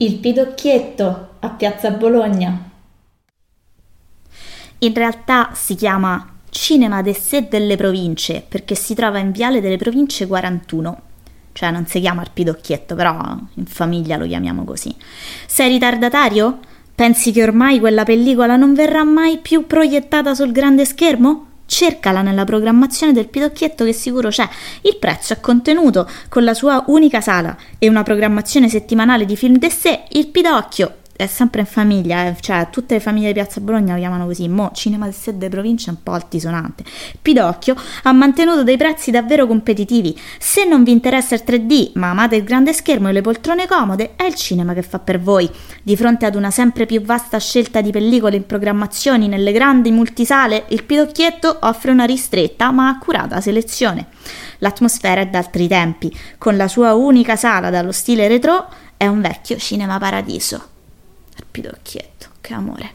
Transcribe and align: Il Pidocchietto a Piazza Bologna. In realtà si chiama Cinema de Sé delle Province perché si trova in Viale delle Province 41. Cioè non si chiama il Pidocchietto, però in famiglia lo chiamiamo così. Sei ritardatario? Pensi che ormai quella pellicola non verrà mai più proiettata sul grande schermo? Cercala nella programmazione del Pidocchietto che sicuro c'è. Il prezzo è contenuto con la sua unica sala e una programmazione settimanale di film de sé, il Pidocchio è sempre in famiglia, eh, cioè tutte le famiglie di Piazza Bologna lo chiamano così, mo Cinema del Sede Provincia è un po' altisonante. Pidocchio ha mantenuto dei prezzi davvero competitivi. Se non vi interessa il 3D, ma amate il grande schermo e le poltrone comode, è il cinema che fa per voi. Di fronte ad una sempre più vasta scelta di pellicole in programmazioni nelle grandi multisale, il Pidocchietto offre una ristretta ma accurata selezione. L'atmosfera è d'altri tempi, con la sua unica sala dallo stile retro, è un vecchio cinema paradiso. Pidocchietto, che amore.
Il 0.00 0.18
Pidocchietto 0.18 1.30
a 1.40 1.48
Piazza 1.48 1.90
Bologna. 1.90 2.70
In 4.78 4.94
realtà 4.94 5.50
si 5.54 5.74
chiama 5.74 6.34
Cinema 6.50 7.02
de 7.02 7.12
Sé 7.14 7.48
delle 7.48 7.74
Province 7.74 8.44
perché 8.48 8.76
si 8.76 8.94
trova 8.94 9.18
in 9.18 9.32
Viale 9.32 9.60
delle 9.60 9.76
Province 9.76 10.28
41. 10.28 11.00
Cioè 11.50 11.72
non 11.72 11.86
si 11.86 11.98
chiama 11.98 12.22
il 12.22 12.30
Pidocchietto, 12.32 12.94
però 12.94 13.36
in 13.54 13.66
famiglia 13.66 14.16
lo 14.16 14.26
chiamiamo 14.28 14.62
così. 14.62 14.94
Sei 15.48 15.68
ritardatario? 15.68 16.60
Pensi 16.94 17.32
che 17.32 17.42
ormai 17.42 17.80
quella 17.80 18.04
pellicola 18.04 18.54
non 18.54 18.74
verrà 18.74 19.02
mai 19.02 19.38
più 19.38 19.66
proiettata 19.66 20.32
sul 20.32 20.52
grande 20.52 20.84
schermo? 20.84 21.47
Cercala 21.68 22.22
nella 22.22 22.44
programmazione 22.44 23.12
del 23.12 23.28
Pidocchietto 23.28 23.84
che 23.84 23.92
sicuro 23.92 24.30
c'è. 24.30 24.48
Il 24.80 24.96
prezzo 24.96 25.34
è 25.34 25.40
contenuto 25.40 26.08
con 26.28 26.42
la 26.42 26.54
sua 26.54 26.82
unica 26.86 27.20
sala 27.20 27.56
e 27.78 27.88
una 27.88 28.02
programmazione 28.02 28.68
settimanale 28.68 29.26
di 29.26 29.36
film 29.36 29.58
de 29.58 29.70
sé, 29.70 30.04
il 30.12 30.28
Pidocchio 30.28 30.94
è 31.18 31.26
sempre 31.26 31.62
in 31.62 31.66
famiglia, 31.66 32.26
eh, 32.26 32.36
cioè 32.38 32.68
tutte 32.70 32.94
le 32.94 33.00
famiglie 33.00 33.26
di 33.26 33.32
Piazza 33.32 33.60
Bologna 33.60 33.94
lo 33.94 33.98
chiamano 33.98 34.24
così, 34.24 34.46
mo 34.46 34.70
Cinema 34.72 35.06
del 35.06 35.14
Sede 35.14 35.48
Provincia 35.48 35.90
è 35.90 35.94
un 35.94 36.00
po' 36.04 36.12
altisonante. 36.12 36.84
Pidocchio 37.20 37.74
ha 38.04 38.12
mantenuto 38.12 38.62
dei 38.62 38.76
prezzi 38.76 39.10
davvero 39.10 39.48
competitivi. 39.48 40.16
Se 40.38 40.64
non 40.64 40.84
vi 40.84 40.92
interessa 40.92 41.34
il 41.34 41.42
3D, 41.44 41.90
ma 41.94 42.10
amate 42.10 42.36
il 42.36 42.44
grande 42.44 42.72
schermo 42.72 43.08
e 43.08 43.12
le 43.12 43.20
poltrone 43.20 43.66
comode, 43.66 44.14
è 44.14 44.22
il 44.26 44.36
cinema 44.36 44.74
che 44.74 44.82
fa 44.82 45.00
per 45.00 45.20
voi. 45.20 45.50
Di 45.82 45.96
fronte 45.96 46.24
ad 46.24 46.36
una 46.36 46.52
sempre 46.52 46.86
più 46.86 47.02
vasta 47.02 47.40
scelta 47.40 47.80
di 47.80 47.90
pellicole 47.90 48.36
in 48.36 48.46
programmazioni 48.46 49.26
nelle 49.26 49.50
grandi 49.50 49.90
multisale, 49.90 50.66
il 50.68 50.84
Pidocchietto 50.84 51.58
offre 51.62 51.90
una 51.90 52.04
ristretta 52.04 52.70
ma 52.70 52.90
accurata 52.90 53.40
selezione. 53.40 54.06
L'atmosfera 54.58 55.22
è 55.22 55.26
d'altri 55.26 55.66
tempi, 55.66 56.16
con 56.38 56.56
la 56.56 56.68
sua 56.68 56.94
unica 56.94 57.34
sala 57.34 57.70
dallo 57.70 57.90
stile 57.90 58.28
retro, 58.28 58.68
è 58.96 59.08
un 59.08 59.20
vecchio 59.20 59.56
cinema 59.56 59.98
paradiso. 59.98 60.76
Pidocchietto, 61.60 62.28
che 62.40 62.54
amore. 62.54 62.92